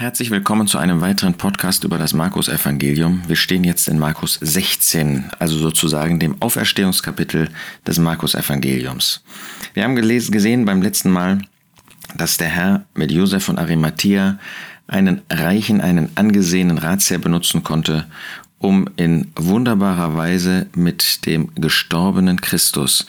Herzlich 0.00 0.30
willkommen 0.30 0.66
zu 0.66 0.78
einem 0.78 1.02
weiteren 1.02 1.34
Podcast 1.34 1.84
über 1.84 1.98
das 1.98 2.14
Markus-Evangelium. 2.14 3.20
Wir 3.28 3.36
stehen 3.36 3.64
jetzt 3.64 3.86
in 3.86 3.98
Markus 3.98 4.38
16, 4.40 5.26
also 5.38 5.58
sozusagen 5.58 6.18
dem 6.18 6.40
Auferstehungskapitel 6.40 7.50
des 7.86 7.98
Markus-Evangeliums. 7.98 9.22
Wir 9.74 9.84
haben 9.84 9.96
gelesen, 9.96 10.32
gesehen 10.32 10.64
beim 10.64 10.80
letzten 10.80 11.10
Mal, 11.10 11.42
dass 12.16 12.38
der 12.38 12.48
Herr 12.48 12.86
mit 12.94 13.12
Josef 13.12 13.44
von 13.44 13.58
Arimathea 13.58 14.38
einen 14.86 15.20
reichen, 15.28 15.82
einen 15.82 16.08
angesehenen 16.14 16.78
Ratsherr 16.78 17.18
benutzen 17.18 17.62
konnte, 17.62 18.06
um 18.60 18.88
in 18.96 19.32
wunderbarer 19.36 20.16
Weise 20.16 20.66
mit 20.76 21.26
dem 21.26 21.48
gestorbenen 21.54 22.40
Christus 22.40 23.06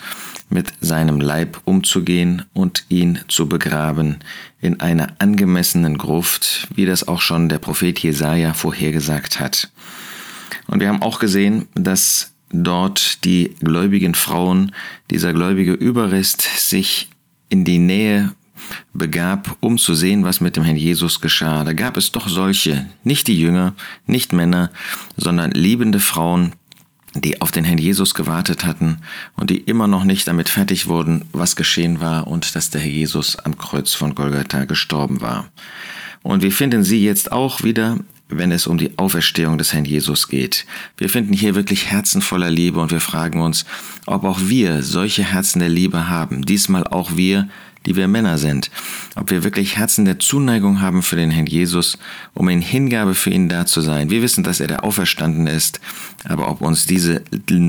mit 0.48 0.72
seinem 0.80 1.20
Leib 1.20 1.60
umzugehen 1.64 2.42
und 2.52 2.84
ihn 2.88 3.20
zu 3.28 3.48
begraben 3.48 4.16
in 4.60 4.80
einer 4.80 5.08
angemessenen 5.18 5.98
Gruft, 5.98 6.68
wie 6.74 6.86
das 6.86 7.06
auch 7.06 7.20
schon 7.20 7.48
der 7.48 7.58
Prophet 7.58 7.98
Jesaja 7.98 8.54
vorhergesagt 8.54 9.40
hat. 9.40 9.70
Und 10.66 10.80
wir 10.80 10.88
haben 10.88 11.02
auch 11.02 11.18
gesehen, 11.18 11.68
dass 11.74 12.32
dort 12.50 13.24
die 13.24 13.54
gläubigen 13.60 14.14
Frauen, 14.14 14.72
dieser 15.10 15.32
gläubige 15.32 15.72
Überrest 15.72 16.42
sich 16.42 17.08
in 17.48 17.64
die 17.64 17.78
Nähe 17.78 18.32
begab, 18.92 19.56
um 19.60 19.78
zu 19.78 19.94
sehen, 19.94 20.24
was 20.24 20.40
mit 20.40 20.56
dem 20.56 20.64
Herrn 20.64 20.76
Jesus 20.76 21.20
geschah. 21.20 21.64
Da 21.64 21.72
gab 21.72 21.96
es 21.96 22.12
doch 22.12 22.28
solche, 22.28 22.86
nicht 23.04 23.26
die 23.26 23.38
Jünger, 23.38 23.74
nicht 24.06 24.32
Männer, 24.32 24.70
sondern 25.16 25.50
liebende 25.52 26.00
Frauen, 26.00 26.52
die 27.14 27.40
auf 27.42 27.50
den 27.50 27.64
Herrn 27.64 27.78
Jesus 27.78 28.14
gewartet 28.14 28.64
hatten 28.64 28.98
und 29.36 29.50
die 29.50 29.58
immer 29.58 29.86
noch 29.86 30.04
nicht 30.04 30.26
damit 30.26 30.48
fertig 30.48 30.86
wurden, 30.86 31.24
was 31.32 31.56
geschehen 31.56 32.00
war 32.00 32.26
und 32.26 32.54
dass 32.56 32.70
der 32.70 32.80
Herr 32.80 32.90
Jesus 32.90 33.36
am 33.36 33.58
Kreuz 33.58 33.94
von 33.94 34.14
Golgatha 34.14 34.64
gestorben 34.64 35.20
war. 35.20 35.48
Und 36.22 36.42
wir 36.42 36.52
finden 36.52 36.84
sie 36.84 37.04
jetzt 37.04 37.32
auch 37.32 37.62
wieder, 37.62 37.98
wenn 38.28 38.52
es 38.52 38.66
um 38.66 38.78
die 38.78 38.96
Auferstehung 38.98 39.58
des 39.58 39.72
Herrn 39.72 39.84
Jesus 39.84 40.28
geht. 40.28 40.64
Wir 40.96 41.08
finden 41.08 41.34
hier 41.34 41.54
wirklich 41.54 41.90
Herzen 41.90 42.22
voller 42.22 42.50
Liebe 42.50 42.80
und 42.80 42.90
wir 42.90 43.00
fragen 43.00 43.40
uns, 43.40 43.66
ob 44.06 44.24
auch 44.24 44.40
wir 44.42 44.82
solche 44.82 45.24
Herzen 45.24 45.58
der 45.58 45.68
Liebe 45.68 46.08
haben, 46.08 46.46
diesmal 46.46 46.86
auch 46.86 47.16
wir, 47.16 47.48
die 47.86 47.96
wir 47.96 48.08
Männer 48.08 48.38
sind, 48.38 48.70
ob 49.16 49.30
wir 49.30 49.44
wirklich 49.44 49.76
Herzen 49.76 50.04
der 50.04 50.18
Zuneigung 50.18 50.80
haben 50.80 51.02
für 51.02 51.16
den 51.16 51.30
Herrn 51.30 51.46
Jesus, 51.46 51.98
um 52.34 52.48
in 52.48 52.60
Hingabe 52.60 53.14
für 53.14 53.30
ihn 53.30 53.48
da 53.48 53.66
zu 53.66 53.80
sein. 53.80 54.10
Wir 54.10 54.22
wissen, 54.22 54.44
dass 54.44 54.60
er 54.60 54.68
der 54.68 54.84
Auferstanden 54.84 55.46
ist, 55.46 55.80
aber 56.24 56.48
ob 56.48 56.60
uns 56.60 56.86
diese 56.86 57.22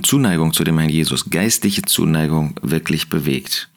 Zuneigung 0.04 0.54
zu 0.54 0.64
dem 0.64 0.78
Herrn 0.78 0.90
Jesus, 0.90 1.30
geistliche 1.30 1.84
Zuneigung, 1.84 2.56
wirklich 2.62 3.10
bewegt. 3.10 3.70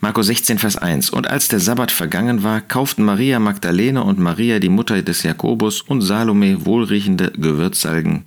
Markus 0.00 0.26
16, 0.26 0.58
Vers 0.58 0.76
1. 0.76 1.08
Und 1.08 1.28
als 1.28 1.48
der 1.48 1.60
Sabbat 1.60 1.90
vergangen 1.90 2.42
war, 2.42 2.60
kauften 2.60 3.04
Maria 3.04 3.38
Magdalene 3.38 4.02
und 4.02 4.18
Maria, 4.18 4.58
die 4.58 4.68
Mutter 4.68 5.00
des 5.00 5.22
Jakobus, 5.22 5.80
und 5.80 6.02
Salome 6.02 6.66
wohlriechende 6.66 7.30
Gewürzsalben, 7.30 8.24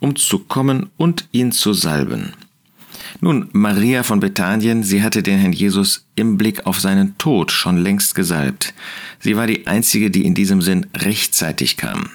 um 0.00 0.16
zu 0.16 0.40
kommen 0.40 0.90
und 0.96 1.28
ihn 1.30 1.52
zu 1.52 1.74
salben. 1.74 2.32
Nun, 3.20 3.48
Maria 3.52 4.04
von 4.04 4.20
Bethanien, 4.20 4.84
sie 4.84 5.02
hatte 5.02 5.24
den 5.24 5.38
Herrn 5.38 5.52
Jesus 5.52 6.06
im 6.14 6.36
Blick 6.36 6.66
auf 6.66 6.78
seinen 6.78 7.18
Tod 7.18 7.50
schon 7.50 7.76
längst 7.76 8.14
gesalbt. 8.14 8.74
Sie 9.18 9.36
war 9.36 9.48
die 9.48 9.66
einzige, 9.66 10.10
die 10.10 10.24
in 10.24 10.34
diesem 10.34 10.62
Sinn 10.62 10.86
rechtzeitig 10.96 11.76
kam. 11.76 12.10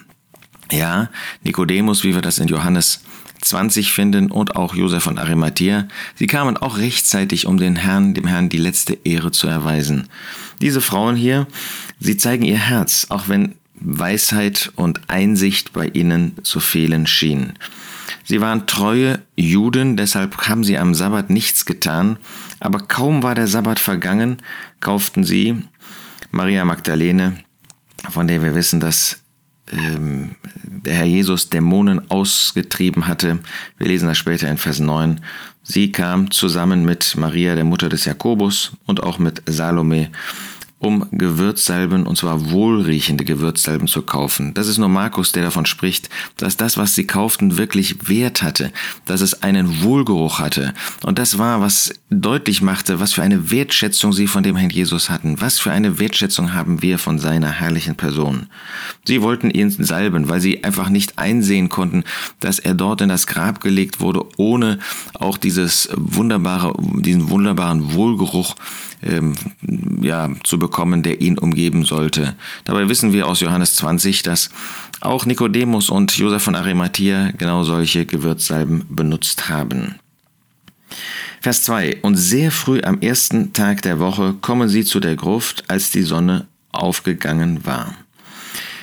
Ja, 0.70 1.10
Nikodemus, 1.42 2.04
wie 2.04 2.14
wir 2.14 2.22
das 2.22 2.38
in 2.38 2.48
Johannes 2.48 3.00
20 3.42 3.92
finden 3.92 4.30
und 4.30 4.56
auch 4.56 4.74
Josef 4.74 5.02
von 5.02 5.18
Arimathea, 5.18 5.88
sie 6.14 6.26
kamen 6.26 6.56
auch 6.56 6.78
rechtzeitig, 6.78 7.46
um 7.46 7.58
den 7.58 7.76
Herrn, 7.76 8.14
dem 8.14 8.26
Herrn 8.26 8.48
die 8.48 8.56
letzte 8.56 8.94
Ehre 9.04 9.30
zu 9.30 9.46
erweisen. 9.46 10.08
Diese 10.62 10.80
Frauen 10.80 11.16
hier, 11.16 11.46
sie 12.00 12.16
zeigen 12.16 12.44
ihr 12.44 12.58
Herz, 12.58 13.08
auch 13.10 13.28
wenn 13.28 13.56
Weisheit 13.74 14.72
und 14.76 15.10
Einsicht 15.10 15.74
bei 15.74 15.88
ihnen 15.88 16.42
zu 16.42 16.60
fehlen 16.60 17.06
schien. 17.06 17.52
Sie 18.24 18.40
waren 18.40 18.66
treue 18.66 19.20
Juden, 19.36 19.96
deshalb 19.96 20.48
haben 20.48 20.64
sie 20.64 20.78
am 20.78 20.94
Sabbat 20.94 21.30
nichts 21.30 21.66
getan, 21.66 22.18
aber 22.58 22.78
kaum 22.78 23.22
war 23.22 23.34
der 23.34 23.46
Sabbat 23.46 23.78
vergangen, 23.78 24.38
kauften 24.80 25.24
sie 25.24 25.62
Maria 26.30 26.64
Magdalene, 26.64 27.38
von 28.10 28.26
der 28.26 28.42
wir 28.42 28.54
wissen, 28.54 28.80
dass 28.80 29.20
ähm, 29.70 30.36
der 30.62 30.94
Herr 30.94 31.04
Jesus 31.04 31.50
Dämonen 31.50 32.10
ausgetrieben 32.10 33.06
hatte. 33.06 33.38
Wir 33.78 33.88
lesen 33.88 34.08
das 34.08 34.18
später 34.18 34.48
in 34.48 34.58
Vers 34.58 34.80
9. 34.80 35.20
Sie 35.62 35.92
kam 35.92 36.30
zusammen 36.30 36.84
mit 36.84 37.16
Maria, 37.16 37.54
der 37.54 37.64
Mutter 37.64 37.88
des 37.88 38.04
Jakobus, 38.04 38.72
und 38.84 39.02
auch 39.02 39.18
mit 39.18 39.42
Salome 39.46 40.10
um 40.84 41.06
Gewürzsalben, 41.12 42.06
und 42.06 42.18
zwar 42.18 42.50
wohlriechende 42.50 43.24
Gewürzsalben 43.24 43.88
zu 43.88 44.02
kaufen. 44.02 44.52
Das 44.52 44.68
ist 44.68 44.76
nur 44.76 44.90
Markus, 44.90 45.32
der 45.32 45.42
davon 45.42 45.64
spricht, 45.64 46.10
dass 46.36 46.58
das, 46.58 46.76
was 46.76 46.94
sie 46.94 47.06
kauften, 47.06 47.56
wirklich 47.56 48.08
Wert 48.08 48.42
hatte, 48.42 48.70
dass 49.06 49.22
es 49.22 49.42
einen 49.42 49.82
Wohlgeruch 49.82 50.38
hatte. 50.38 50.74
Und 51.02 51.18
das 51.18 51.38
war, 51.38 51.62
was 51.62 51.94
deutlich 52.10 52.60
machte, 52.60 53.00
was 53.00 53.14
für 53.14 53.22
eine 53.22 53.50
Wertschätzung 53.50 54.12
sie 54.12 54.26
von 54.26 54.42
dem 54.42 54.56
Herrn 54.56 54.70
Jesus 54.70 55.08
hatten. 55.08 55.40
Was 55.40 55.58
für 55.58 55.72
eine 55.72 55.98
Wertschätzung 55.98 56.52
haben 56.52 56.82
wir 56.82 56.98
von 56.98 57.18
seiner 57.18 57.50
herrlichen 57.50 57.94
Person. 57.94 58.46
Sie 59.06 59.22
wollten 59.22 59.50
ihn 59.50 59.70
salben, 59.70 60.28
weil 60.28 60.40
sie 60.40 60.64
einfach 60.64 60.90
nicht 60.90 61.18
einsehen 61.18 61.70
konnten, 61.70 62.04
dass 62.40 62.58
er 62.58 62.74
dort 62.74 63.00
in 63.00 63.08
das 63.08 63.26
Grab 63.26 63.60
gelegt 63.62 64.00
wurde, 64.00 64.26
ohne 64.36 64.78
auch 65.14 65.38
dieses 65.38 65.88
wunderbare, 65.94 66.74
diesen 67.00 67.30
wunderbaren 67.30 67.94
Wohlgeruch 67.94 68.54
ähm, 69.04 69.34
ja, 70.00 70.30
zu 70.44 70.58
bekommen, 70.58 71.02
der 71.02 71.20
ihn 71.20 71.38
umgeben 71.38 71.84
sollte. 71.84 72.34
Dabei 72.64 72.88
wissen 72.88 73.12
wir 73.12 73.26
aus 73.26 73.40
Johannes 73.40 73.76
20, 73.76 74.22
dass 74.22 74.50
auch 75.00 75.26
Nikodemus 75.26 75.90
und 75.90 76.16
Josef 76.16 76.42
von 76.42 76.54
Arimathea 76.54 77.32
genau 77.36 77.64
solche 77.64 78.06
Gewürzsalben 78.06 78.84
benutzt 78.88 79.48
haben. 79.48 79.96
Vers 81.40 81.64
2. 81.64 81.98
Und 82.02 82.16
sehr 82.16 82.50
früh 82.50 82.80
am 82.82 83.00
ersten 83.00 83.52
Tag 83.52 83.82
der 83.82 83.98
Woche 83.98 84.34
kommen 84.40 84.68
sie 84.68 84.84
zu 84.84 85.00
der 85.00 85.16
Gruft, 85.16 85.64
als 85.68 85.90
die 85.90 86.02
Sonne 86.02 86.46
aufgegangen 86.72 87.66
war. 87.66 87.94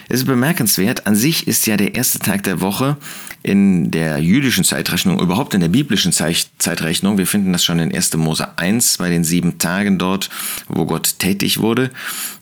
Es 0.09 0.20
ist 0.20 0.26
bemerkenswert, 0.26 1.08
an 1.08 1.16
sich 1.16 1.48
ist 1.48 1.66
ja 1.68 1.78
der 1.78 1.96
erste 1.96 2.20
Tag 2.20 2.44
der 2.44 2.59
Woche 2.59 2.98
in 3.44 3.91
der 3.91 4.19
jüdischen 4.19 4.63
Zeitrechnung, 4.63 5.19
überhaupt 5.19 5.53
in 5.53 5.62
der 5.62 5.68
biblischen 5.68 6.12
Zeitrechnung, 6.12 7.18
wir 7.18 7.28
finden 7.28 7.53
das 7.53 7.63
schon 7.63 7.79
in 7.79 7.94
1. 7.94 8.16
Mose 8.18 8.57
1 8.57 8.97
bei 8.97 9.09
den 9.09 9.24
sieben 9.24 9.57
Tagen 9.57 9.97
dort, 9.97 10.29
wo 10.68 10.85
Gott 10.85 11.19
tätig 11.19 11.59
wurde, 11.59 11.90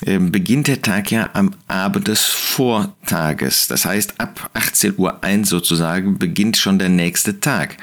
ähm, 0.06 0.32
beginnt 0.32 0.68
der 0.68 0.82
Tag 0.82 1.12
ja 1.12 1.30
am 1.34 1.52
Abend 1.68 2.08
des 2.08 2.26
Vortages. 2.26 3.68
Das 3.68 3.86
heißt, 3.86 4.20
ab 4.20 4.50
18 4.54 4.96
Uhr 4.98 5.24
1 5.24 5.50
sozusagen 5.50 6.18
beginnt 6.18 6.58
schon 6.58 6.80
der 6.80 6.90
nächste 6.90 7.40
Tag. 7.40 7.78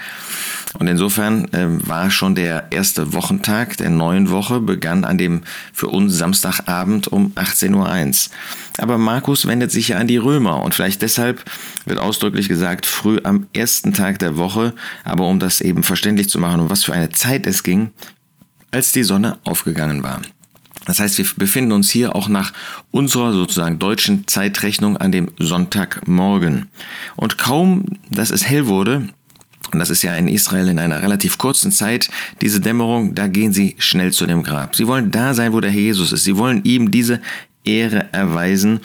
Und 0.78 0.88
insofern 0.88 1.47
äh, 1.53 1.66
war 1.87 2.10
schon 2.10 2.34
der 2.34 2.66
erste 2.70 3.12
Wochentag 3.12 3.76
der 3.78 3.91
neuen 3.91 4.31
Woche, 4.31 4.60
begann 4.60 5.04
an 5.04 5.19
dem 5.19 5.42
für 5.72 5.88
uns 5.88 6.16
Samstagabend 6.16 7.09
um 7.09 7.32
18.01 7.32 8.28
Uhr. 8.28 8.34
Aber 8.78 8.98
Markus 8.98 9.47
wendet 9.47 9.70
sich 9.70 9.88
ja 9.88 9.98
an 9.98 10.06
die 10.06 10.19
Römer 10.19 10.62
und 10.62 10.75
vielleicht 10.75 11.03
deshalb 11.03 11.44
wird 11.86 11.98
ausdrücklich 11.98 12.48
gesagt, 12.48 12.86
früh 12.86 13.19
am 13.25 13.47
ersten 13.54 13.94
Tag 13.94 14.19
der 14.19 14.36
Woche, 14.36 14.75
aber 15.04 15.26
um 15.26 15.38
das 15.38 15.60
eben 15.60 15.82
verständlich 15.82 16.28
zu 16.28 16.38
machen, 16.38 16.60
um 16.60 16.70
was 16.70 16.84
für 16.84 16.92
eine 16.92 17.10
Zeit 17.10 17.47
es 17.47 17.62
ging, 17.62 17.91
als 18.70 18.92
die 18.92 19.04
Sonne 19.04 19.38
aufgegangen 19.44 20.03
war. 20.03 20.20
Das 20.84 21.00
heißt, 21.00 21.19
wir 21.19 21.26
befinden 21.36 21.72
uns 21.72 21.91
hier 21.91 22.15
auch 22.15 22.28
nach 22.28 22.53
unserer 22.92 23.32
sozusagen 23.32 23.78
deutschen 23.78 24.28
Zeitrechnung 24.28 24.97
an 24.97 25.10
dem 25.10 25.31
Sonntagmorgen. 25.38 26.69
Und 27.16 27.38
kaum, 27.38 27.84
dass 28.10 28.31
es 28.31 28.47
hell 28.47 28.66
wurde, 28.66 29.09
und 29.72 29.78
das 29.78 29.91
ist 29.91 30.03
ja 30.03 30.15
in 30.15 30.28
Israel 30.28 30.69
in 30.69 30.78
einer 30.78 31.03
relativ 31.03 31.38
kurzen 31.38 31.72
Zeit, 31.72 32.10
diese 32.41 32.60
Dämmerung, 32.60 33.15
da 33.15 33.27
gehen 33.28 33.53
sie 33.53 33.77
schnell 33.78 34.12
zu 34.12 34.27
dem 34.27 34.43
Grab. 34.43 34.77
Sie 34.77 34.87
wollen 34.87 35.10
da 35.10 35.34
sein, 35.34 35.53
wo 35.53 35.60
der 35.60 35.71
Herr 35.71 35.81
Jesus 35.81 36.12
ist. 36.12 36.25
Sie 36.25 36.37
wollen 36.37 36.65
ihm 36.65 36.91
diese 36.91 37.21
Ehre 37.66 38.12
erweisen, 38.12 38.81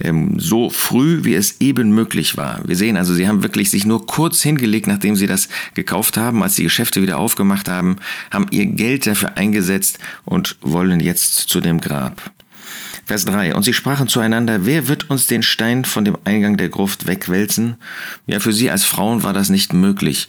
ähm, 0.00 0.38
so 0.38 0.70
früh 0.70 1.24
wie 1.24 1.34
es 1.34 1.60
eben 1.60 1.92
möglich 1.92 2.36
war. 2.36 2.60
Wir 2.66 2.76
sehen 2.76 2.96
also, 2.96 3.14
sie 3.14 3.26
haben 3.26 3.42
wirklich 3.42 3.70
sich 3.70 3.86
nur 3.86 4.06
kurz 4.06 4.42
hingelegt, 4.42 4.86
nachdem 4.86 5.16
sie 5.16 5.26
das 5.26 5.48
gekauft 5.74 6.16
haben, 6.16 6.42
als 6.42 6.54
die 6.54 6.64
Geschäfte 6.64 7.02
wieder 7.02 7.18
aufgemacht 7.18 7.68
haben, 7.68 7.96
haben 8.30 8.46
ihr 8.50 8.66
Geld 8.66 9.06
dafür 9.06 9.36
eingesetzt 9.36 9.98
und 10.24 10.56
wollen 10.60 11.00
jetzt 11.00 11.48
zu 11.48 11.60
dem 11.60 11.80
Grab. 11.80 12.30
Vers 13.08 13.24
3. 13.24 13.54
Und 13.54 13.62
sie 13.62 13.72
sprachen 13.72 14.06
zueinander, 14.06 14.66
wer 14.66 14.86
wird 14.86 15.08
uns 15.08 15.26
den 15.26 15.42
Stein 15.42 15.86
von 15.86 16.04
dem 16.04 16.18
Eingang 16.24 16.58
der 16.58 16.68
Gruft 16.68 17.06
wegwälzen? 17.06 17.76
Ja, 18.26 18.38
für 18.38 18.52
sie 18.52 18.70
als 18.70 18.84
Frauen 18.84 19.22
war 19.22 19.32
das 19.32 19.48
nicht 19.48 19.72
möglich. 19.72 20.28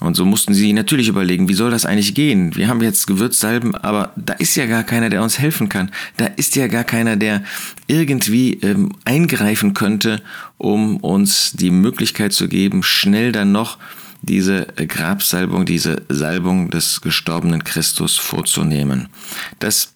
Und 0.00 0.14
so 0.14 0.26
mussten 0.26 0.52
sie 0.52 0.74
natürlich 0.74 1.08
überlegen, 1.08 1.48
wie 1.48 1.54
soll 1.54 1.70
das 1.70 1.86
eigentlich 1.86 2.14
gehen? 2.14 2.54
Wir 2.54 2.68
haben 2.68 2.82
jetzt 2.82 3.06
Gewürzsalben, 3.06 3.74
aber 3.74 4.12
da 4.16 4.34
ist 4.34 4.56
ja 4.56 4.66
gar 4.66 4.82
keiner, 4.82 5.08
der 5.08 5.22
uns 5.22 5.38
helfen 5.38 5.70
kann. 5.70 5.90
Da 6.18 6.26
ist 6.26 6.54
ja 6.54 6.66
gar 6.66 6.84
keiner, 6.84 7.16
der 7.16 7.44
irgendwie 7.86 8.58
ähm, 8.60 8.92
eingreifen 9.06 9.72
könnte, 9.72 10.20
um 10.58 10.98
uns 10.98 11.52
die 11.52 11.70
Möglichkeit 11.70 12.34
zu 12.34 12.46
geben, 12.46 12.82
schnell 12.82 13.32
dann 13.32 13.52
noch 13.52 13.78
diese 14.20 14.66
Grabsalbung, 14.76 15.64
diese 15.64 16.02
Salbung 16.10 16.68
des 16.68 17.00
gestorbenen 17.00 17.64
Christus 17.64 18.18
vorzunehmen. 18.18 19.08
Das 19.60 19.94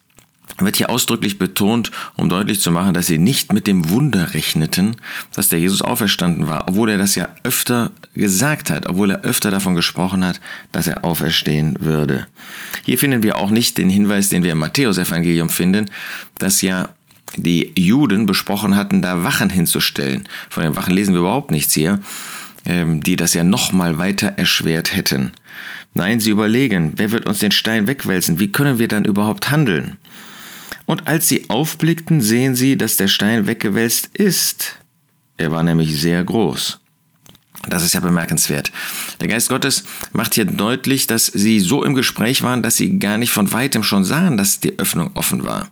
wird 0.58 0.76
hier 0.76 0.90
ausdrücklich 0.90 1.38
betont, 1.38 1.90
um 2.16 2.28
deutlich 2.28 2.60
zu 2.60 2.70
machen, 2.70 2.94
dass 2.94 3.06
sie 3.06 3.19
nicht 3.19 3.52
mit 3.52 3.66
dem 3.66 3.88
Wunder 3.88 4.34
rechneten, 4.34 4.96
dass 5.34 5.49
der 5.49 5.60
Jesus 5.60 5.82
auferstanden 5.82 6.46
war, 6.46 6.69
obwohl 6.69 6.90
er 6.90 6.99
das 6.99 7.14
ja 7.14 7.28
öfter 7.43 7.90
gesagt 8.14 8.70
hat, 8.70 8.87
obwohl 8.88 9.10
er 9.10 9.22
öfter 9.22 9.50
davon 9.50 9.75
gesprochen 9.75 10.25
hat, 10.25 10.40
dass 10.70 10.87
er 10.87 11.04
auferstehen 11.04 11.76
würde. 11.81 12.26
Hier 12.84 12.99
finden 12.99 13.22
wir 13.22 13.38
auch 13.38 13.50
nicht 13.50 13.78
den 13.78 13.88
Hinweis, 13.88 14.28
den 14.28 14.43
wir 14.43 14.52
im 14.52 14.58
Matthäusevangelium 14.58 15.49
finden, 15.49 15.90
dass 16.38 16.62
ja 16.62 16.90
die 17.37 17.72
Juden 17.76 18.26
besprochen 18.26 18.76
hatten, 18.76 19.00
da 19.00 19.25
Wachen 19.25 19.49
hinzustellen. 19.49 20.28
Von 20.50 20.64
den 20.64 20.76
Wachen 20.76 20.94
lesen 20.94 21.14
wir 21.14 21.20
überhaupt 21.20 21.50
nichts 21.50 21.72
hier, 21.72 22.00
ähm, 22.66 23.02
die 23.02 23.16
das 23.16 23.32
ja 23.34 23.43
nochmal 23.43 23.99
weiter 23.99 24.34
erschwert 24.37 24.94
hätten. 24.94 25.32
Nein, 25.94 26.20
sie 26.20 26.31
überlegen, 26.31 26.94
wer 26.96 27.10
wird 27.10 27.26
uns 27.26 27.40
den 27.40 27.52
Stein 27.52 27.87
wegwälzen? 27.87 28.38
Wie 28.38 28.50
können 28.50 28.78
wir 28.78 28.88
dann 28.88 29.04
überhaupt 29.04 29.50
handeln? 29.50 29.99
Und 30.87 31.06
als 31.06 31.29
sie 31.29 31.49
aufblickten, 31.49 32.20
sehen 32.20 32.55
sie, 32.55 32.76
dass 32.76 32.96
der 32.96 33.08
Stein 33.08 33.46
weggewälzt 33.46 34.11
ist. 34.14 34.76
Er 35.37 35.50
war 35.50 35.62
nämlich 35.62 36.00
sehr 36.00 36.23
groß. 36.25 36.81
Das 37.69 37.84
ist 37.84 37.94
ja 37.94 38.00
bemerkenswert. 38.00 38.73
Der 39.20 39.29
Geist 39.29 39.49
Gottes 39.49 39.84
macht 40.12 40.34
hier 40.34 40.44
deutlich, 40.44 41.06
dass 41.06 41.26
sie 41.26 41.61
so 41.61 41.84
im 41.84 41.94
Gespräch 41.94 42.43
waren, 42.43 42.62
dass 42.62 42.76
sie 42.76 42.99
gar 42.99 43.19
nicht 43.19 43.31
von 43.31 43.52
weitem 43.52 43.84
schon 43.84 44.05
sahen, 44.05 44.37
dass 44.37 44.61
die 44.61 44.79
Öffnung 44.79 45.12
offen 45.14 45.44
war. 45.44 45.70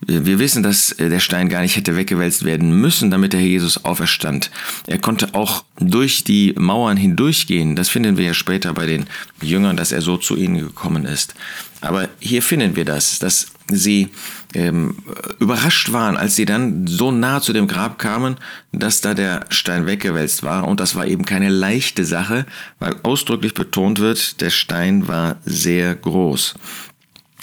Wir 0.00 0.38
wissen, 0.38 0.62
dass 0.62 0.94
der 0.98 1.18
Stein 1.18 1.48
gar 1.48 1.60
nicht 1.60 1.76
hätte 1.76 1.96
weggewälzt 1.96 2.44
werden 2.44 2.80
müssen, 2.80 3.10
damit 3.10 3.32
der 3.32 3.40
Herr 3.40 3.48
Jesus 3.48 3.84
auferstand. 3.84 4.50
Er 4.86 4.98
konnte 4.98 5.34
auch 5.34 5.64
durch 5.80 6.22
die 6.22 6.54
Mauern 6.56 6.96
hindurchgehen. 6.96 7.74
Das 7.74 7.88
finden 7.88 8.16
wir 8.16 8.24
ja 8.24 8.34
später 8.34 8.72
bei 8.74 8.86
den 8.86 9.06
Jüngern, 9.42 9.76
dass 9.76 9.90
er 9.90 10.00
so 10.00 10.16
zu 10.16 10.36
ihnen 10.36 10.58
gekommen 10.58 11.04
ist. 11.04 11.34
Aber 11.80 12.08
hier 12.20 12.42
finden 12.42 12.76
wir 12.76 12.84
das, 12.84 13.18
dass 13.18 13.48
sie 13.70 14.08
ähm, 14.54 14.96
überrascht 15.40 15.92
waren, 15.92 16.16
als 16.16 16.36
sie 16.36 16.44
dann 16.44 16.86
so 16.86 17.10
nah 17.10 17.40
zu 17.40 17.52
dem 17.52 17.66
Grab 17.66 17.98
kamen, 17.98 18.36
dass 18.72 19.00
da 19.00 19.14
der 19.14 19.44
Stein 19.50 19.86
weggewälzt 19.86 20.42
war. 20.42 20.66
Und 20.66 20.80
das 20.80 20.94
war 20.94 21.06
eben 21.06 21.24
keine 21.24 21.48
leichte 21.48 22.04
Sache, 22.04 22.46
weil 22.78 22.96
ausdrücklich 23.02 23.54
betont 23.54 23.98
wird, 23.98 24.40
der 24.40 24.50
Stein 24.50 25.06
war 25.06 25.36
sehr 25.44 25.94
groß. 25.94 26.54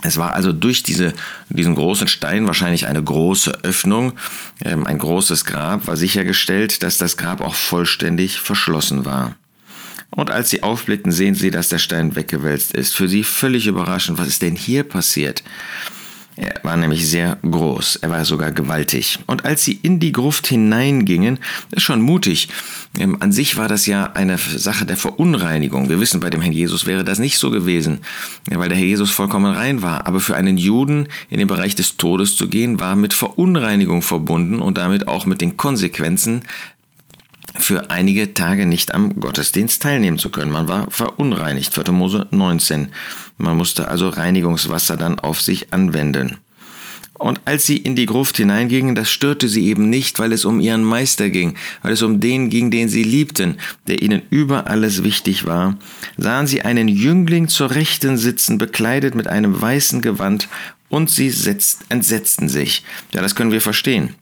Es 0.05 0.17
war 0.17 0.33
also 0.33 0.53
durch 0.53 0.83
diese, 0.83 1.13
diesen 1.49 1.75
großen 1.75 2.07
Stein 2.07 2.47
wahrscheinlich 2.47 2.87
eine 2.87 3.03
große 3.03 3.63
Öffnung, 3.63 4.13
ähm, 4.63 4.85
ein 4.85 4.97
großes 4.97 5.45
Grab, 5.45 5.87
war 5.87 5.97
sichergestellt, 5.97 6.83
dass 6.83 6.97
das 6.97 7.17
Grab 7.17 7.41
auch 7.41 7.55
vollständig 7.55 8.39
verschlossen 8.39 9.05
war. 9.05 9.35
Und 10.11 10.31
als 10.31 10.49
sie 10.49 10.63
aufblickten, 10.63 11.11
sehen 11.11 11.35
sie, 11.35 11.51
dass 11.51 11.69
der 11.69 11.79
Stein 11.79 12.15
weggewälzt 12.15 12.73
ist. 12.73 12.95
Für 12.95 13.09
sie 13.09 13.23
völlig 13.23 13.67
überraschend, 13.67 14.17
was 14.17 14.27
ist 14.27 14.41
denn 14.41 14.55
hier 14.55 14.83
passiert? 14.83 15.43
Er 16.37 16.59
war 16.63 16.75
nämlich 16.75 17.07
sehr 17.07 17.37
groß, 17.49 17.97
er 17.97 18.09
war 18.09 18.25
sogar 18.25 18.51
gewaltig. 18.51 19.19
Und 19.25 19.45
als 19.45 19.63
sie 19.63 19.79
in 19.81 20.01
die 20.01 20.11
Gruft 20.11 20.47
hineingingen, 20.47 21.39
ist 21.71 21.83
schon 21.83 22.01
mutig. 22.01 22.49
Ähm, 22.99 23.17
an 23.21 23.31
sich 23.31 23.55
war 23.55 23.69
das 23.69 23.85
ja 23.85 24.11
eine 24.13 24.37
Sache 24.37 24.85
der 24.85 24.97
Verunreinigung. 24.97 25.87
Wir 25.87 25.99
wissen, 26.01 26.19
bei 26.19 26.29
dem 26.29 26.41
Herrn 26.41 26.51
Jesus 26.51 26.85
wäre 26.85 27.05
das 27.05 27.19
nicht 27.19 27.37
so 27.37 27.51
gewesen, 27.51 27.99
weil 28.49 28.67
der 28.67 28.77
Herr 28.77 28.85
Jesus 28.85 29.11
vollkommen 29.11 29.53
rein 29.53 29.81
war. 29.81 30.07
Aber 30.07 30.19
für 30.19 30.35
einen 30.35 30.57
Juden 30.57 31.07
in 31.29 31.39
den 31.39 31.47
Bereich 31.47 31.75
des 31.75 31.95
Todes 31.95 32.35
zu 32.35 32.49
gehen, 32.49 32.81
war 32.81 32.97
mit 32.97 33.13
Verunreinigung 33.13 34.01
verbunden 34.01 34.59
und 34.59 34.77
damit 34.77 35.07
auch 35.07 35.25
mit 35.25 35.39
den 35.39 35.55
Konsequenzen 35.55 36.43
für 37.57 37.89
einige 37.89 38.33
Tage 38.33 38.65
nicht 38.65 38.93
am 38.93 39.19
Gottesdienst 39.19 39.81
teilnehmen 39.81 40.17
zu 40.17 40.29
können. 40.29 40.51
Man 40.51 40.67
war 40.67 40.89
verunreinigt, 40.89 41.73
4. 41.73 41.91
Mose 41.91 42.27
19. 42.31 42.89
Man 43.37 43.57
musste 43.57 43.87
also 43.87 44.09
Reinigungswasser 44.09 44.97
dann 44.97 45.19
auf 45.19 45.41
sich 45.41 45.73
anwenden. 45.73 46.37
Und 47.17 47.39
als 47.45 47.65
sie 47.65 47.77
in 47.77 47.95
die 47.95 48.07
Gruft 48.07 48.35
hineingingen, 48.37 48.93
das 48.93 49.09
störte 49.09 49.47
sie 49.47 49.67
eben 49.67 49.89
nicht, 49.89 50.19
weil 50.19 50.33
es 50.33 50.43
um 50.43 50.59
ihren 50.59 50.83
Meister 50.83 51.29
ging, 51.29 51.55
weil 51.81 51.93
es 51.93 52.01
um 52.01 52.19
den 52.19 52.49
ging, 52.49 52.71
den 52.71 52.89
sie 52.89 53.03
liebten, 53.03 53.55
der 53.87 54.01
ihnen 54.01 54.21
über 54.29 54.67
alles 54.67 55.03
wichtig 55.03 55.45
war, 55.45 55.77
sahen 56.17 56.45
sie 56.45 56.63
einen 56.63 56.89
Jüngling 56.89 57.47
zur 57.47 57.71
Rechten 57.71 58.17
sitzen, 58.17 58.57
bekleidet 58.57 59.15
mit 59.15 59.27
einem 59.27 59.59
weißen 59.59 60.01
Gewand, 60.01 60.49
und 60.87 61.09
sie 61.09 61.31
setzt, 61.31 61.81
entsetzten 61.89 62.47
sich. 62.47 62.83
Ja, 63.11 63.21
das 63.21 63.33
können 63.33 63.51
wir 63.51 63.61
verstehen 63.61 64.13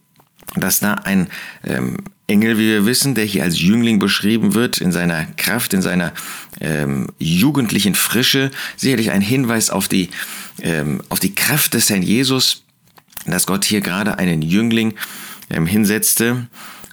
dass 0.56 0.80
da 0.80 0.94
ein 0.94 1.28
ähm, 1.64 1.98
Engel, 2.28 2.58
wie 2.58 2.68
wir 2.68 2.86
wissen, 2.86 3.16
der 3.16 3.26
hier 3.26 3.44
als 3.44 3.60
Jüngling 3.60 4.00
beschrieben 4.00 4.54
wird, 4.54 4.80
in 4.80 4.92
seiner 4.92 5.26
Kraft, 5.38 5.74
in 5.74 5.82
seiner 5.82 6.14
ähm, 6.62 7.10
jugendlichen 7.20 7.96
Frische, 7.96 8.52
sicherlich 8.78 9.12
ein 9.12 9.22
Hinweis 9.22 9.70
auf 9.70 9.88
die, 9.88 10.10
ähm, 10.62 11.02
auf 11.10 11.20
die 11.20 11.36
Kraft 11.36 11.74
des 11.74 11.90
Herrn 11.90 12.02
Jesus, 12.02 12.64
dass 13.26 13.46
Gott 13.46 13.66
hier 13.66 13.82
gerade 13.82 14.18
einen 14.20 14.42
Jüngling 14.42 14.94
ähm, 15.50 15.66
hinsetzte. 15.66 16.48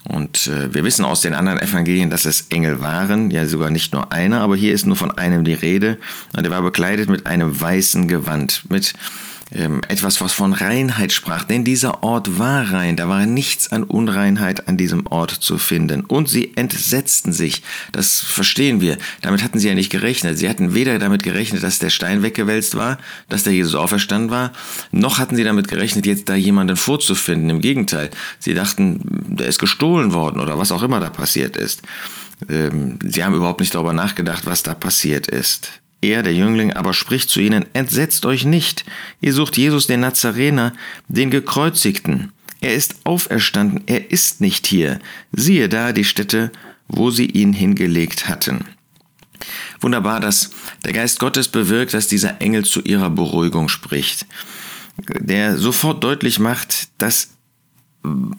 Und 0.04 0.48
äh, 0.48 0.72
wir 0.74 0.82
wissen 0.82 1.04
aus 1.04 1.20
den 1.20 1.34
anderen 1.34 1.60
Evangelien, 1.60 2.10
dass 2.10 2.24
es 2.24 2.46
Engel 2.50 2.80
waren, 2.80 3.30
ja 3.30 3.46
sogar 3.46 3.70
nicht 3.70 3.92
nur 3.92 4.12
einer, 4.12 4.40
aber 4.40 4.56
hier 4.56 4.72
ist 4.72 4.86
nur 4.86 4.96
von 4.96 5.16
einem 5.16 5.44
die 5.44 5.54
Rede. 5.54 5.98
Und 6.36 6.44
er 6.44 6.50
war 6.50 6.62
bekleidet 6.62 7.08
mit 7.08 7.26
einem 7.26 7.60
weißen 7.60 8.08
Gewand, 8.08 8.64
mit 8.68 8.94
ähm, 9.52 9.80
etwas, 9.88 10.20
was 10.20 10.32
von 10.32 10.52
Reinheit 10.52 11.12
sprach. 11.12 11.44
Denn 11.44 11.64
dieser 11.64 12.02
Ort 12.02 12.38
war 12.38 12.72
rein, 12.72 12.96
da 12.96 13.08
war 13.08 13.26
nichts 13.26 13.72
an 13.72 13.82
Unreinheit 13.82 14.68
an 14.68 14.76
diesem 14.76 15.06
Ort 15.06 15.30
zu 15.30 15.58
finden. 15.58 16.02
Und 16.02 16.28
sie 16.28 16.56
entsetzten 16.56 17.32
sich. 17.32 17.62
Das 17.92 18.20
verstehen 18.20 18.80
wir. 18.80 18.98
Damit 19.22 19.42
hatten 19.42 19.58
sie 19.58 19.68
ja 19.68 19.74
nicht 19.74 19.90
gerechnet. 19.90 20.38
Sie 20.38 20.48
hatten 20.48 20.74
weder 20.74 20.98
damit 20.98 21.22
gerechnet, 21.22 21.62
dass 21.62 21.78
der 21.78 21.90
Stein 21.90 22.22
weggewälzt 22.22 22.76
war, 22.76 22.98
dass 23.28 23.42
der 23.42 23.52
Jesus 23.52 23.74
auferstanden 23.74 24.30
war, 24.30 24.52
noch 24.92 25.18
hatten 25.18 25.36
sie 25.36 25.44
damit 25.44 25.68
gerechnet, 25.68 26.06
jetzt 26.06 26.28
da 26.28 26.34
jemanden 26.34 26.76
vorzufinden. 26.76 27.50
Im 27.50 27.60
Gegenteil. 27.60 28.10
Sie 28.38 28.54
dachten, 28.54 29.00
der 29.36 29.48
ist 29.48 29.58
gestohlen 29.58 30.12
worden 30.12 30.40
oder 30.40 30.58
was 30.58 30.72
auch 30.72 30.82
immer 30.82 31.00
da 31.00 31.10
passiert 31.10 31.56
ist. 31.56 31.82
Ähm, 32.48 32.98
sie 33.04 33.24
haben 33.24 33.34
überhaupt 33.34 33.60
nicht 33.60 33.74
darüber 33.74 33.92
nachgedacht, 33.92 34.46
was 34.46 34.62
da 34.62 34.74
passiert 34.74 35.26
ist. 35.26 35.80
Er, 36.02 36.22
der 36.22 36.34
Jüngling, 36.34 36.72
aber 36.72 36.94
spricht 36.94 37.28
zu 37.28 37.40
ihnen, 37.40 37.66
Entsetzt 37.74 38.24
euch 38.24 38.44
nicht, 38.44 38.84
ihr 39.20 39.32
sucht 39.32 39.56
Jesus 39.56 39.86
den 39.86 40.00
Nazarener, 40.00 40.72
den 41.08 41.30
Gekreuzigten. 41.30 42.32
Er 42.60 42.74
ist 42.74 42.96
auferstanden, 43.04 43.82
er 43.86 44.10
ist 44.10 44.40
nicht 44.40 44.66
hier. 44.66 44.98
Siehe 45.32 45.68
da 45.68 45.92
die 45.92 46.04
Stätte, 46.04 46.52
wo 46.88 47.10
sie 47.10 47.26
ihn 47.26 47.52
hingelegt 47.52 48.28
hatten. 48.28 48.64
Wunderbar, 49.80 50.20
dass 50.20 50.50
der 50.84 50.92
Geist 50.92 51.18
Gottes 51.18 51.48
bewirkt, 51.48 51.94
dass 51.94 52.08
dieser 52.08 52.40
Engel 52.40 52.64
zu 52.64 52.82
ihrer 52.82 53.10
Beruhigung 53.10 53.68
spricht, 53.68 54.26
der 54.98 55.56
sofort 55.56 56.04
deutlich 56.04 56.38
macht, 56.38 56.88
dass 56.98 57.30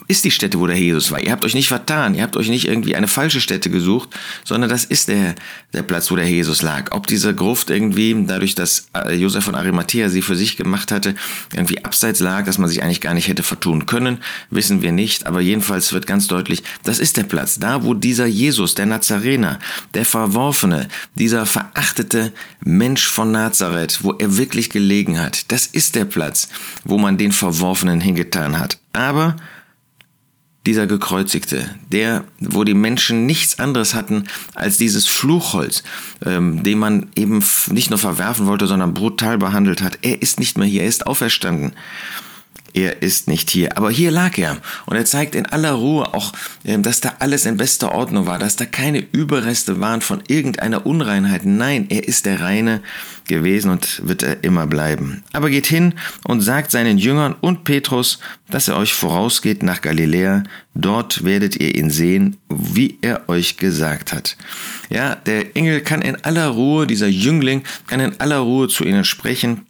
ist 0.07 0.25
die 0.25 0.31
Stätte, 0.31 0.59
wo 0.59 0.65
der 0.65 0.77
Jesus 0.77 1.11
war. 1.11 1.21
Ihr 1.21 1.31
habt 1.31 1.45
euch 1.45 1.53
nicht 1.53 1.67
vertan, 1.67 2.15
ihr 2.15 2.23
habt 2.23 2.35
euch 2.35 2.49
nicht 2.49 2.67
irgendwie 2.67 2.95
eine 2.95 3.07
falsche 3.07 3.39
Stätte 3.39 3.69
gesucht, 3.69 4.09
sondern 4.43 4.69
das 4.69 4.85
ist 4.85 5.07
der, 5.07 5.35
der 5.73 5.83
Platz, 5.83 6.09
wo 6.09 6.15
der 6.15 6.27
Jesus 6.27 6.63
lag. 6.63 6.91
Ob 6.91 7.05
diese 7.05 7.35
Gruft 7.35 7.69
irgendwie, 7.69 8.15
dadurch, 8.25 8.55
dass 8.55 8.87
äh, 8.95 9.13
Josef 9.13 9.45
von 9.45 9.53
Arimathea 9.53 10.09
sie 10.09 10.23
für 10.23 10.35
sich 10.35 10.57
gemacht 10.57 10.91
hatte, 10.91 11.13
irgendwie 11.53 11.85
abseits 11.85 12.19
lag, 12.19 12.45
dass 12.45 12.57
man 12.57 12.69
sich 12.69 12.81
eigentlich 12.81 13.01
gar 13.01 13.13
nicht 13.13 13.27
hätte 13.27 13.43
vertun 13.43 13.85
können, 13.85 14.17
wissen 14.49 14.81
wir 14.81 14.91
nicht. 14.91 15.27
Aber 15.27 15.41
jedenfalls 15.41 15.93
wird 15.93 16.07
ganz 16.07 16.27
deutlich, 16.27 16.63
das 16.83 16.97
ist 16.97 17.17
der 17.17 17.23
Platz. 17.23 17.59
Da, 17.59 17.83
wo 17.83 17.93
dieser 17.93 18.25
Jesus, 18.25 18.73
der 18.73 18.87
Nazarener, 18.87 19.59
der 19.93 20.05
Verworfene, 20.05 20.87
dieser 21.13 21.45
verachtete 21.45 22.33
Mensch 22.63 23.05
von 23.07 23.31
Nazareth, 23.31 23.99
wo 24.01 24.13
er 24.13 24.37
wirklich 24.37 24.71
gelegen 24.71 25.21
hat, 25.21 25.51
das 25.51 25.67
ist 25.67 25.93
der 25.93 26.05
Platz, 26.05 26.49
wo 26.83 26.97
man 26.97 27.19
den 27.19 27.31
Verworfenen 27.31 28.01
hingetan 28.01 28.59
hat. 28.59 28.79
Aber 28.93 29.35
dieser 30.65 30.85
Gekreuzigte, 30.85 31.75
der, 31.91 32.23
wo 32.39 32.63
die 32.63 32.75
Menschen 32.75 33.25
nichts 33.25 33.59
anderes 33.59 33.95
hatten 33.95 34.25
als 34.53 34.77
dieses 34.77 35.07
Fluchholz, 35.07 35.83
ähm, 36.23 36.63
den 36.63 36.77
man 36.77 37.07
eben 37.15 37.43
nicht 37.71 37.89
nur 37.89 37.97
verwerfen 37.97 38.45
wollte, 38.45 38.67
sondern 38.67 38.93
brutal 38.93 39.39
behandelt 39.39 39.81
hat, 39.81 39.99
er 40.03 40.21
ist 40.21 40.39
nicht 40.39 40.57
mehr 40.57 40.67
hier, 40.67 40.83
er 40.83 40.87
ist 40.87 41.07
auferstanden 41.07 41.73
er 42.73 43.01
ist 43.01 43.27
nicht 43.27 43.49
hier. 43.49 43.77
Aber 43.77 43.91
hier 43.91 44.11
lag 44.11 44.37
er. 44.37 44.57
Und 44.85 44.95
er 44.95 45.05
zeigt 45.05 45.35
in 45.35 45.45
aller 45.45 45.73
Ruhe 45.73 46.13
auch, 46.13 46.33
ähm, 46.65 46.83
dass 46.83 47.01
da 47.01 47.15
alles 47.19 47.45
in 47.45 47.57
bester 47.57 47.91
Ordnung 47.91 48.25
war, 48.25 48.39
dass 48.39 48.55
da 48.55 48.65
keine 48.65 48.99
Überreste 48.99 49.79
waren 49.79 50.01
von 50.01 50.23
irgendeiner 50.27 50.85
Unreinheit. 50.85 51.45
Nein, 51.45 51.87
er 51.89 52.07
ist 52.07 52.25
der 52.25 52.41
Reine 52.41 52.81
gewesen 53.27 53.71
und 53.71 54.01
wird 54.07 54.23
er 54.23 54.43
immer 54.43 54.67
bleiben. 54.67 55.23
Aber 55.33 55.49
geht 55.49 55.67
hin 55.67 55.93
und 56.23 56.41
sagt 56.41 56.71
seinen 56.71 56.97
Jüngern 56.97 57.35
und 57.39 57.63
Petrus, 57.63 58.19
dass 58.49 58.67
er 58.67 58.77
euch 58.77 58.93
vorausgeht 58.93 59.63
nach 59.63 59.81
Galiläa. 59.81 60.43
Dort 60.73 61.23
werdet 61.23 61.57
ihr 61.57 61.75
ihn 61.75 61.89
sehen, 61.89 62.37
wie 62.49 62.97
er 63.01 63.27
euch 63.29 63.57
gesagt 63.57 64.13
hat. 64.13 64.37
Ja, 64.89 65.15
der 65.15 65.55
Engel 65.55 65.81
kann 65.81 66.01
in 66.01 66.23
aller 66.23 66.47
Ruhe, 66.47 66.87
dieser 66.87 67.07
Jüngling 67.07 67.63
kann 67.87 67.99
in 67.99 68.19
aller 68.19 68.39
Ruhe 68.39 68.67
zu 68.67 68.83
ihnen 68.83 69.05
sprechen 69.05 69.65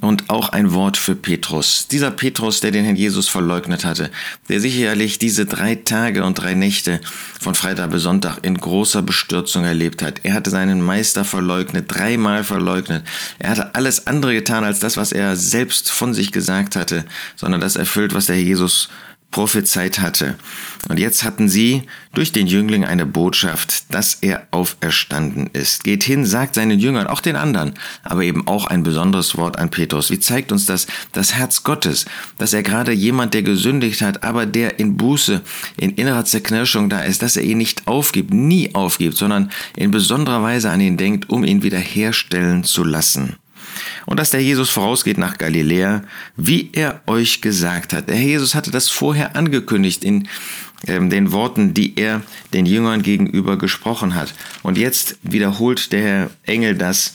und 0.00 0.28
auch 0.28 0.50
ein 0.50 0.72
Wort 0.72 0.96
für 0.96 1.14
Petrus. 1.14 1.88
Dieser 1.88 2.10
Petrus, 2.10 2.60
der 2.60 2.70
den 2.70 2.84
Herrn 2.84 2.96
Jesus 2.96 3.28
verleugnet 3.28 3.84
hatte, 3.84 4.10
der 4.48 4.60
sicherlich 4.60 5.18
diese 5.18 5.46
drei 5.46 5.74
Tage 5.74 6.24
und 6.24 6.34
drei 6.34 6.54
Nächte 6.54 7.00
von 7.40 7.54
Freitag 7.54 7.90
bis 7.90 8.02
Sonntag 8.02 8.38
in 8.42 8.58
großer 8.58 9.02
Bestürzung 9.02 9.64
erlebt 9.64 10.02
hat. 10.02 10.20
Er 10.22 10.34
hatte 10.34 10.50
seinen 10.50 10.82
Meister 10.82 11.24
verleugnet, 11.24 11.86
dreimal 11.88 12.44
verleugnet. 12.44 13.04
Er 13.38 13.50
hatte 13.50 13.74
alles 13.74 14.06
andere 14.06 14.34
getan 14.34 14.64
als 14.64 14.80
das, 14.80 14.96
was 14.96 15.12
er 15.12 15.36
selbst 15.36 15.90
von 15.90 16.12
sich 16.12 16.32
gesagt 16.32 16.76
hatte, 16.76 17.04
sondern 17.36 17.60
das 17.60 17.76
erfüllt, 17.76 18.14
was 18.14 18.26
der 18.26 18.36
Herr 18.36 18.42
Jesus 18.42 18.88
prophezeit 19.30 19.98
hatte. 19.98 20.36
Und 20.88 20.98
jetzt 20.98 21.24
hatten 21.24 21.48
sie 21.48 21.82
durch 22.14 22.32
den 22.32 22.46
Jüngling 22.46 22.84
eine 22.84 23.04
Botschaft, 23.04 23.92
dass 23.92 24.14
er 24.14 24.46
auferstanden 24.50 25.50
ist. 25.52 25.84
Geht 25.84 26.04
hin, 26.04 26.24
sagt 26.24 26.54
seinen 26.54 26.78
Jüngern, 26.78 27.06
auch 27.06 27.20
den 27.20 27.36
anderen, 27.36 27.74
aber 28.02 28.22
eben 28.22 28.46
auch 28.46 28.66
ein 28.66 28.82
besonderes 28.82 29.36
Wort 29.36 29.58
an 29.58 29.70
Petrus. 29.70 30.10
Wie 30.10 30.20
zeigt 30.20 30.52
uns 30.52 30.64
das 30.64 30.86
das 31.12 31.34
Herz 31.34 31.64
Gottes, 31.64 32.06
dass 32.38 32.52
er 32.52 32.62
gerade 32.62 32.92
jemand, 32.92 33.34
der 33.34 33.42
gesündigt 33.42 34.00
hat, 34.00 34.22
aber 34.22 34.46
der 34.46 34.78
in 34.78 34.96
Buße, 34.96 35.42
in 35.76 35.90
innerer 35.90 36.24
Zerknirschung 36.24 36.88
da 36.88 37.00
ist, 37.00 37.22
dass 37.22 37.36
er 37.36 37.42
ihn 37.42 37.58
nicht 37.58 37.86
aufgibt, 37.88 38.32
nie 38.32 38.74
aufgibt, 38.74 39.16
sondern 39.16 39.50
in 39.76 39.90
besonderer 39.90 40.42
Weise 40.42 40.70
an 40.70 40.80
ihn 40.80 40.96
denkt, 40.96 41.28
um 41.28 41.44
ihn 41.44 41.62
wiederherstellen 41.62 42.64
zu 42.64 42.84
lassen 42.84 43.36
und 44.06 44.18
dass 44.18 44.30
der 44.30 44.42
Jesus 44.42 44.70
vorausgeht 44.70 45.18
nach 45.18 45.38
Galiläa, 45.38 46.02
wie 46.36 46.70
er 46.72 47.00
euch 47.06 47.40
gesagt 47.40 47.92
hat. 47.92 48.08
Der 48.08 48.20
Jesus 48.20 48.54
hatte 48.54 48.70
das 48.70 48.88
vorher 48.88 49.36
angekündigt 49.36 50.04
in 50.04 50.28
ähm, 50.86 51.10
den 51.10 51.32
Worten, 51.32 51.74
die 51.74 51.96
er 51.96 52.22
den 52.52 52.66
Jüngern 52.66 53.02
gegenüber 53.02 53.56
gesprochen 53.58 54.14
hat. 54.14 54.34
Und 54.62 54.78
jetzt 54.78 55.18
wiederholt 55.22 55.92
der 55.92 56.30
Engel 56.44 56.76
das, 56.76 57.14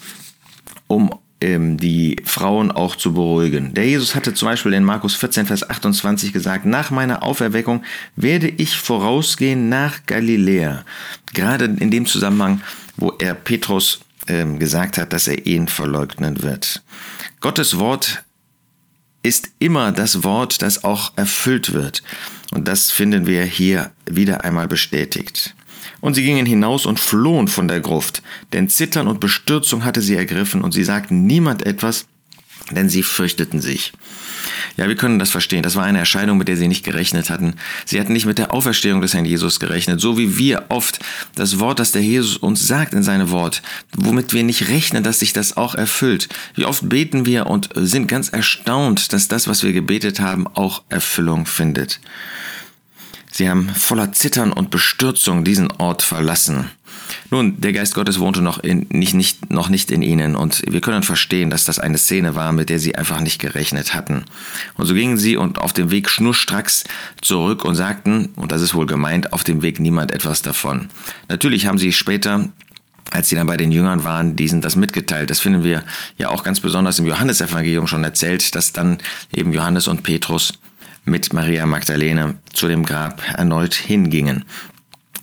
um 0.88 1.12
ähm, 1.42 1.78
die 1.78 2.18
Frauen 2.24 2.72
auch 2.72 2.96
zu 2.96 3.14
beruhigen. 3.14 3.74
Der 3.74 3.86
Jesus 3.86 4.16
hatte 4.16 4.34
zum 4.34 4.48
Beispiel 4.48 4.74
in 4.74 4.84
Markus 4.84 5.16
14, 5.16 5.48
Vers 5.48 5.68
28 5.70 6.34
gesagt, 6.34 6.66
nach 6.66 6.92
meiner 6.92 7.24
Auferweckung 7.24 7.84
werde 8.16 8.48
ich 8.48 8.78
vorausgehen 8.78 9.68
nach 9.70 10.06
Galiläa. 10.06 10.86
Gerade 11.34 11.66
in 11.66 11.92
dem 11.92 12.06
Zusammenhang, 12.06 12.62
wo 12.98 13.14
er 13.20 13.34
Petrus 13.34 14.02
ähm, 14.28 14.60
gesagt 14.60 14.98
hat, 14.98 15.14
dass 15.14 15.28
er 15.28 15.46
ihn 15.46 15.68
verleugnen 15.68 16.42
wird. 16.42 16.84
Gottes 17.40 17.80
Wort 17.80 18.24
ist 19.24 19.52
immer 19.60 19.92
das 19.92 20.24
Wort, 20.24 20.62
das 20.62 20.84
auch 20.84 21.14
erfüllt 21.16 21.74
wird. 21.74 22.04
Und 22.52 22.68
das 22.68 22.92
finden 22.92 23.28
wir 23.28 23.44
hier 23.44 23.92
wieder 24.06 24.44
einmal 24.44 24.68
bestätigt. 24.68 25.56
Und 26.00 26.16
sie 26.16 26.24
gingen 26.24 26.46
hinaus 26.46 26.86
und 26.86 27.00
flohen 27.00 27.48
von 27.48 27.68
der 27.68 27.80
Gruft, 27.80 28.24
denn 28.54 28.70
Zittern 28.70 29.08
und 29.08 29.20
Bestürzung 29.20 29.84
hatte 29.84 30.02
sie 30.02 30.16
ergriffen, 30.16 30.62
und 30.62 30.72
sie 30.74 30.84
sagten 30.84 31.26
niemand 31.26 31.66
etwas, 31.66 32.08
denn 32.72 32.90
sie 32.90 33.04
fürchteten 33.04 33.62
sich. 33.62 33.94
Ja, 34.82 34.88
wir 34.88 34.96
können 34.96 35.20
das 35.20 35.30
verstehen. 35.30 35.62
Das 35.62 35.76
war 35.76 35.84
eine 35.84 36.00
Erscheinung, 36.00 36.40
mit 36.40 36.48
der 36.48 36.58
sie 36.58 36.68
nicht 36.68 36.84
gerechnet 36.84 37.30
hatten. 37.30 37.54
Sie 37.86 38.00
hatten 38.00 38.14
nicht 38.14 38.26
mit 38.26 38.40
der 38.40 38.52
Auferstehung 38.52 39.00
des 39.00 39.14
Herrn 39.14 39.26
Jesus 39.26 39.60
gerechnet, 39.60 40.02
so 40.02 40.18
wie 40.18 40.40
wir 40.40 40.66
oft 40.70 41.00
das 41.36 41.60
Wort, 41.60 41.78
das 41.78 41.92
der 41.92 42.02
Jesus 42.02 42.38
uns 42.38 42.68
sagt 42.68 42.96
in 42.96 43.04
seinem 43.04 43.30
Wort, 43.30 43.62
womit 43.96 44.34
wir 44.34 44.42
nicht 44.42 44.70
rechnen, 44.70 45.04
dass 45.04 45.20
sich 45.20 45.34
das 45.34 45.56
auch 45.56 45.76
erfüllt. 45.76 46.30
Wie 46.56 46.66
oft 46.66 46.90
beten 46.90 47.28
wir 47.28 47.46
und 47.46 47.70
sind 47.76 48.08
ganz 48.08 48.30
erstaunt, 48.30 49.14
dass 49.14 49.28
das, 49.28 49.48
was 49.48 49.62
wir 49.62 49.72
gebetet 49.72 50.20
haben, 50.20 50.48
auch 50.48 50.82
Erfüllung 50.90 51.46
findet. 51.46 52.00
Sie 53.32 53.48
haben 53.48 53.70
voller 53.70 54.14
Zittern 54.14 54.52
und 54.52 54.72
Bestürzung 54.72 55.44
diesen 55.44 55.70
Ort 55.74 56.02
verlassen. 56.02 56.72
Nun, 57.30 57.60
der 57.60 57.74
Geist 57.74 57.96
Gottes 57.96 58.20
wohnte 58.20 58.42
noch, 58.42 58.60
in, 58.60 58.88
nicht, 58.90 59.14
nicht, 59.14 59.52
noch 59.52 59.70
nicht 59.70 59.92
in 59.92 60.02
ihnen 60.02 60.36
und 60.36 60.62
wir 60.68 60.82
können 60.82 61.04
verstehen, 61.04 61.50
dass 61.50 61.66
das 61.66 61.80
eine 61.80 61.98
Szene 61.98 62.36
war, 62.36 62.52
mit 62.52 62.70
der 62.70 62.80
sie 62.80 62.96
einfach 62.96 63.20
nicht 63.20 63.40
gerechnet 63.40 63.94
hatten. 63.94 64.26
Und 64.78 64.86
so 64.86 64.94
gingen 64.94 65.18
sie 65.18 65.38
und 65.38 65.60
auf 65.60 65.74
dem 65.74 65.92
Weg 65.92 66.10
schnurstracks 66.10 66.84
zurück 67.22 67.66
und 67.66 67.76
sagten, 67.76 68.30
und 68.36 68.52
das 68.52 68.62
ist 68.62 68.74
wohl 68.74 68.86
gemeint, 68.86 69.34
auf 69.34 69.44
dem 69.44 69.62
Weg 69.62 69.80
niemand 69.80 70.12
etwas 70.12 70.42
davon. 70.42 70.90
Natürlich 71.30 71.68
haben 71.68 71.78
sie 71.78 71.94
später 71.94 72.50
als 73.12 73.28
sie 73.28 73.36
dann 73.36 73.48
bei 73.48 73.58
den 73.58 73.72
Jüngern 73.72 74.06
waren, 74.06 74.38
diesen 74.38 74.62
das 74.62 74.78
mitgeteilt. 74.78 75.30
Das 75.30 75.42
finden 75.42 75.64
wir 75.64 75.84
ja 76.18 76.30
auch 76.30 76.44
ganz 76.44 76.62
besonders 76.62 76.98
im 76.98 77.06
Johannesevangelium 77.06 77.86
schon 77.86 78.06
erzählt, 78.06 78.56
dass 78.56 78.72
dann 78.72 79.00
eben 79.34 79.52
Johannes 79.52 79.90
und 79.90 80.04
Petrus 80.04 80.54
mit 81.04 81.34
Maria 81.34 81.66
Magdalene 81.66 82.36
zu 82.54 82.68
dem 82.68 82.86
Grab 82.86 83.22
erneut 83.34 83.74
hingingen. 83.74 84.46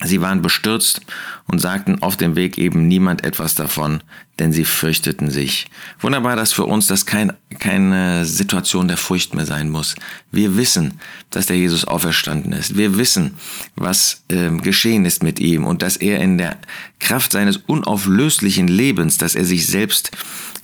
Sie 0.05 0.21
waren 0.21 0.43
bestürzt 0.43 1.01
und 1.49 1.59
sagten 1.59 2.03
auf 2.03 2.17
dem 2.17 2.37
Weg 2.37 2.57
eben 2.57 2.87
niemand 2.87 3.25
etwas 3.25 3.57
davon, 3.57 4.01
denn 4.39 4.53
sie 4.53 4.65
fürchteten 4.65 5.29
sich. 5.29 5.67
Wunderbar, 5.99 6.37
dass 6.37 6.53
für 6.53 6.67
uns 6.67 6.87
das 6.87 7.05
kein, 7.05 7.33
keine 7.59 8.25
Situation 8.25 8.87
der 8.87 8.97
Furcht 8.97 9.35
mehr 9.35 9.45
sein 9.45 9.71
muss. 9.71 9.97
Wir 10.31 10.57
wissen, 10.57 11.01
dass 11.31 11.47
der 11.47 11.57
Jesus 11.57 11.85
auferstanden 11.85 12.53
ist. 12.53 12.77
Wir 12.77 12.97
wissen, 12.97 13.35
was 13.75 14.23
äh, 14.29 14.51
geschehen 14.59 15.05
ist 15.05 15.25
mit 15.25 15.41
ihm 15.41 15.65
und 15.65 15.83
dass 15.83 15.97
er 15.97 16.21
in 16.21 16.39
der 16.39 16.59
Kraft 17.01 17.33
seines 17.33 17.57
unauflöslichen 17.57 18.69
Lebens, 18.69 19.19
dass 19.19 19.35
er 19.35 19.45
sich 19.45 19.67
selbst 19.67 20.13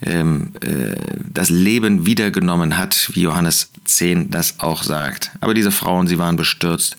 ähm, 0.02 0.52
äh, 0.60 0.94
das 1.32 1.50
Leben 1.50 2.06
wiedergenommen 2.06 2.76
hat, 2.76 3.10
wie 3.14 3.22
Johannes 3.22 3.70
10 3.84 4.30
das 4.30 4.60
auch 4.60 4.84
sagt. 4.84 5.32
Aber 5.40 5.54
diese 5.54 5.72
Frauen, 5.72 6.06
sie 6.06 6.18
waren 6.18 6.36
bestürzt 6.36 6.96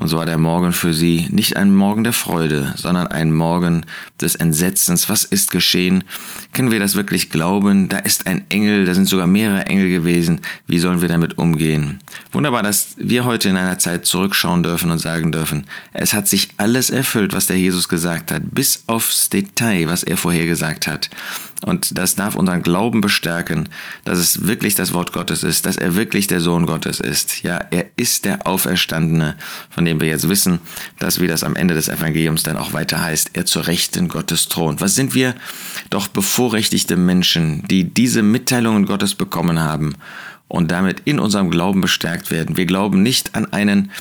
und 0.00 0.08
so 0.08 0.16
war 0.16 0.24
der 0.24 0.38
Morgen 0.38 0.72
für 0.72 0.94
sie 0.94 1.28
nicht 1.30 1.58
ein 1.58 1.74
Morgen 1.74 2.04
der 2.04 2.14
Freude, 2.14 2.72
sondern 2.76 3.06
ein 3.08 3.32
Morgen 3.32 3.84
des 4.18 4.34
Entsetzens. 4.34 5.10
Was 5.10 5.24
ist 5.24 5.50
geschehen? 5.50 6.04
Können 6.54 6.70
wir 6.70 6.80
das 6.80 6.94
wirklich 6.94 7.28
glauben? 7.28 7.90
Da 7.90 7.98
ist 7.98 8.26
ein 8.26 8.46
Engel, 8.48 8.86
da 8.86 8.94
sind 8.94 9.06
sogar 9.06 9.26
mehrere 9.26 9.66
Engel 9.66 9.90
gewesen. 9.90 10.40
Wie 10.66 10.78
sollen 10.78 11.02
wir 11.02 11.08
damit 11.08 11.36
umgehen? 11.36 12.00
Wunderbar, 12.32 12.62
dass 12.62 12.94
wir 12.96 13.26
heute 13.26 13.50
in 13.50 13.58
einer 13.58 13.78
Zeit 13.78 14.06
zurückschauen 14.06 14.62
dürfen 14.62 14.90
und 14.90 14.98
sagen 14.98 15.32
dürfen, 15.32 15.66
es 15.92 16.14
hat 16.14 16.26
sich 16.28 16.48
alles 16.56 16.88
erfüllt, 16.88 17.34
was 17.34 17.46
der 17.46 17.58
Jesus 17.58 17.90
gesagt 17.90 18.32
hat, 18.32 18.42
bis 18.52 18.84
aufs 18.86 19.28
Detail, 19.28 19.88
was 19.88 20.02
er 20.02 20.16
vorher 20.16 20.46
gesagt 20.46 20.86
hat. 20.86 21.10
Und 21.64 21.98
das 21.98 22.14
darf 22.14 22.36
unseren 22.36 22.62
Glauben 22.62 23.00
bestärken, 23.00 23.68
dass 24.04 24.18
es 24.18 24.46
wirklich 24.46 24.74
das 24.74 24.94
Wort 24.94 25.12
Gottes 25.12 25.42
ist, 25.42 25.66
dass 25.66 25.76
er 25.76 25.94
wirklich 25.94 26.26
der 26.26 26.40
Sohn 26.40 26.66
Gottes 26.66 27.00
ist. 27.00 27.42
Ja, 27.42 27.58
er 27.70 27.86
ist 27.96 28.24
der 28.24 28.46
Auferstandene, 28.46 29.36
von 29.68 29.84
dem 29.84 30.00
wir 30.00 30.08
jetzt 30.08 30.28
wissen, 30.28 30.60
dass 30.98 31.20
wie 31.20 31.26
das 31.26 31.44
am 31.44 31.56
Ende 31.56 31.74
des 31.74 31.88
Evangeliums 31.88 32.42
dann 32.42 32.56
auch 32.56 32.72
weiter 32.72 33.02
heißt, 33.02 33.30
er 33.34 33.44
zur 33.44 33.66
Rechten 33.66 34.08
Gottes 34.08 34.48
thront. 34.48 34.80
Was 34.80 34.94
sind 34.94 35.14
wir 35.14 35.34
doch 35.90 36.08
bevorrechtigte 36.08 36.96
Menschen, 36.96 37.62
die 37.68 37.84
diese 37.84 38.22
Mitteilungen 38.22 38.86
Gottes 38.86 39.14
bekommen 39.14 39.60
haben 39.60 39.94
und 40.50 40.70
damit 40.70 41.02
in 41.04 41.20
unserem 41.20 41.50
Glauben 41.50 41.80
bestärkt 41.80 42.30
werden. 42.30 42.56
Wir 42.56 42.66
glauben 42.66 43.02
nicht 43.02 43.36
an 43.36 43.52
einen 43.52 43.92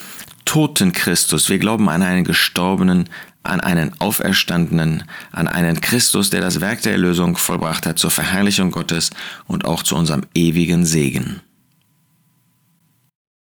toten 0.45 0.93
Christus, 0.93 1.47
wir 1.47 1.59
glauben 1.59 1.89
an 1.89 2.01
einen 2.01 2.23
gestorbenen, 2.23 3.07
an 3.49 3.59
einen 3.59 3.99
Auferstandenen, 3.99 5.03
an 5.31 5.47
einen 5.47 5.81
Christus, 5.81 6.29
der 6.29 6.41
das 6.41 6.61
Werk 6.61 6.81
der 6.83 6.93
Erlösung 6.93 7.37
vollbracht 7.37 7.85
hat 7.85 7.99
zur 7.99 8.11
Verherrlichung 8.11 8.71
Gottes 8.71 9.09
und 9.47 9.65
auch 9.65 9.83
zu 9.83 9.95
unserem 9.95 10.23
ewigen 10.33 10.85
Segen. 10.85 11.41